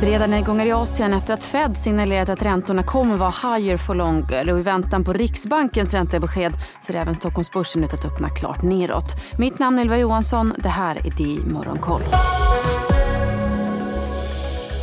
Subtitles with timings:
[0.00, 4.52] Breda nedgångar i Asien efter att Fed signalerat att räntorna kommer vara higher for longer
[4.52, 6.52] och i väntan på Riksbankens räntebesked
[6.86, 9.16] ser även Stockholmsbörsen ut att öppna klart neråt.
[9.38, 10.54] Mitt namn är Ylva Johansson.
[10.58, 12.02] Det här är DI Morgonkoll.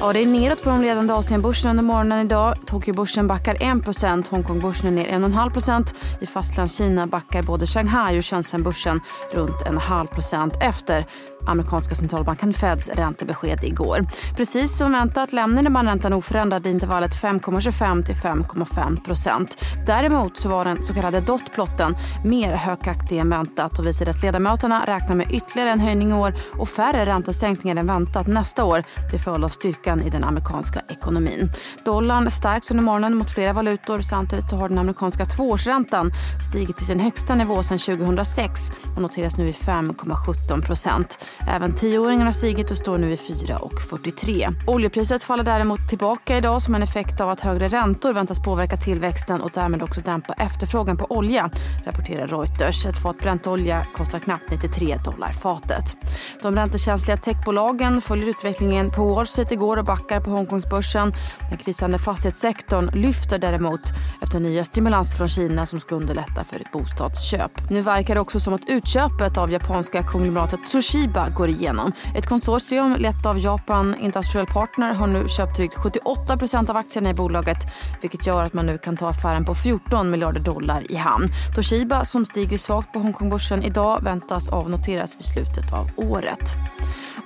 [0.00, 2.56] Ja, det är neråt på de ledande Asienbörserna under morgonen idag.
[2.66, 9.00] Tokyobörsen backar 1 Hongkongbörsen är ner 1,5% I Fastlandskina backar både Shanghai och Shenzhenbörsen
[9.32, 11.06] runt 1,5% efter
[11.46, 14.06] amerikanska centralbanken Feds räntebesked igår.
[14.36, 19.64] Precis som väntat lämnade man räntan oförändrad i intervallet 5,25 till 5,5 procent.
[19.86, 24.84] Däremot så var den så kallade dotplotten mer högaktig än väntat och visade att ledamöterna
[24.86, 29.20] räknar med ytterligare en höjning i år och färre räntesänkningar än väntat nästa år till
[29.20, 31.50] följd av styrkan i den amerikanska ekonomin.
[31.84, 34.00] Dollarn stärks under morgonen mot flera valutor.
[34.00, 36.12] Samtidigt har den amerikanska tvåårsräntan
[36.48, 41.24] stigit till sin högsta nivå sedan 2006 och noteras nu i 5,17 procent.
[41.48, 44.54] Även tioåringen har stigit och står nu i 4,43.
[44.66, 49.40] Oljepriset faller däremot tillbaka idag som en effekt av att högre räntor väntas påverka tillväxten
[49.40, 51.50] och därmed också dämpa efterfrågan på olja,
[51.84, 52.86] rapporterar Reuters.
[52.86, 55.96] Ett fat bräntolja kostar knappt 93 dollar fatet.
[56.42, 61.12] De räntekänsliga techbolagen följer utvecklingen på Wall Street igår och backar på Hongkongsbörsen.
[61.48, 63.80] Den krisande fastighetssektorn lyfter däremot
[64.22, 67.70] efter nya stimulanser från Kina som ska underlätta för ett bostadsköp.
[67.70, 71.92] Nu verkar det också som att utköpet av japanska konglomeratet Toshiba går igenom.
[72.16, 77.14] Ett konsortium lett av Japan Industrial Partner har nu köpt drygt 78% av aktierna i
[77.14, 77.58] bolaget
[78.00, 81.28] vilket gör att man nu kan ta affären på 14 miljarder dollar i hamn.
[81.54, 86.54] Toshiba som stiger svagt på Hongkongbörsen idag väntas avnoteras vid slutet av året.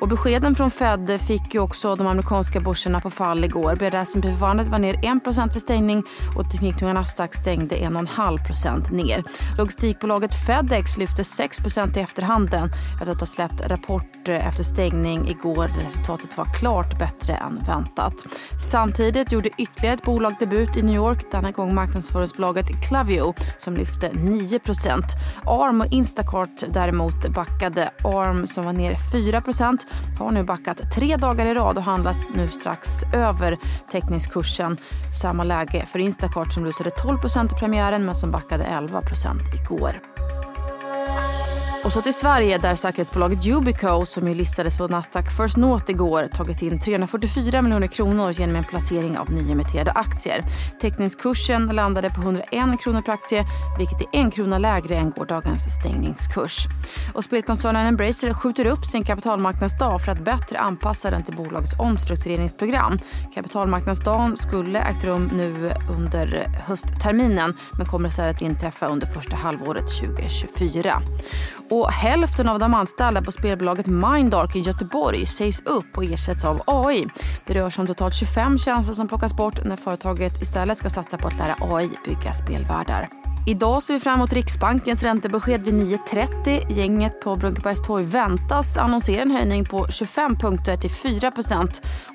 [0.00, 3.76] Och beskeden från Fed fick ju också de amerikanska amerikanska börserna på fall igår.
[3.76, 6.02] Breda S&P 500 var ner 1 vid stängning
[6.36, 9.24] och tekniktunga Nasdaq stängde 1,5% ner.
[9.58, 11.60] Logistikbolaget Fedex lyfte 6
[11.96, 15.70] i efterhanden efter att ha släppt rapport eh, efter stängning igår.
[15.84, 18.14] Resultatet var klart bättre än väntat.
[18.58, 21.26] Samtidigt gjorde ytterligare ett bolag debut i New York.
[21.30, 25.02] Denna gång marknadsföringsbolaget Clavio som lyfte 9%
[25.46, 27.90] Arm och Instacart däremot backade.
[28.04, 29.78] Arm som var ner 4%
[30.18, 33.58] har nu backat tre dagar i rad och handlas nu strax över
[33.92, 34.76] teckningskursen.
[35.22, 40.09] Samma läge för Instacart som rusade 12% i premiären men som backade 11% igår.
[41.84, 46.26] Och så till Sverige där säkerhetsbolaget Yubico som ju listades på Nasdaq First North igår
[46.26, 50.44] tagit in 344 miljoner kronor genom en placering av nyemitterade aktier.
[50.80, 53.44] Teckningskursen landade på 101 kronor per aktie
[53.78, 56.66] vilket är en krona lägre än gårdagens stängningskurs.
[57.14, 62.98] Och spelkoncernen Embracer skjuter upp sin kapitalmarknadsdag för att bättre anpassa den till bolagets omstruktureringsprogram.
[63.34, 71.02] Kapitalmarknadsdagen skulle ägt rum nu under höstterminen men kommer istället inträffa under första halvåret 2024.
[71.70, 76.62] Och hälften av de anställda på spelbolaget Mindark i Göteborg sägs upp och ersätts av
[76.66, 77.06] AI.
[77.46, 81.18] Det rör sig om totalt 25 tjänster som plockas bort när företaget istället ska satsa
[81.18, 83.29] på att lära AI bygga spelvärldar.
[83.46, 86.72] Idag ser vi fram emot Riksbankens räntebesked vid 9.30.
[86.72, 91.32] Gänget på Brunkebergstorg väntas annonsera en höjning på 25 punkter till 4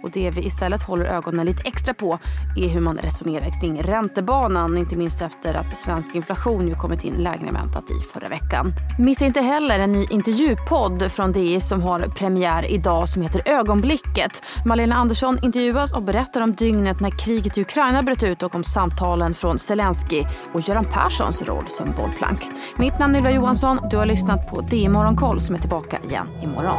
[0.03, 2.19] och Det vi istället håller ögonen lite extra på
[2.58, 4.78] är hur man resonerar kring räntebanan.
[4.78, 8.74] Inte minst efter att svensk inflation ju kommit in lägre än väntat i förra veckan.
[9.00, 14.44] Missa inte heller en ny intervjupodd från DI som har premiär idag som heter Ögonblicket.
[14.66, 18.63] Malena Andersson intervjuas och berättar om dygnet när kriget i Ukraina bröt ut och om
[18.63, 22.41] samtalen från Zelensky och Göran Persson Larssons roll som bollplank.
[22.77, 23.79] Mitt namn är Ylva Johansson.
[23.89, 26.77] Du har lyssnat på DI Morgonkoll som är tillbaka igen imorgon.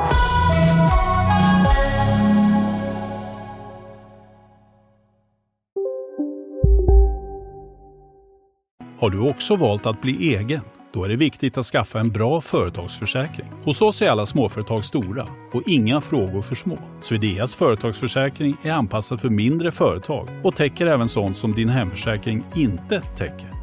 [8.98, 10.60] Har du också valt att bli egen?
[10.92, 13.46] Då är det viktigt att skaffa en bra företagsförsäkring.
[13.64, 16.78] Hos oss är alla småföretag stora och inga frågor för små.
[17.00, 23.00] Swedeas företagsförsäkring är anpassad för mindre företag och täcker även sånt som din hemförsäkring inte
[23.00, 23.55] täcker.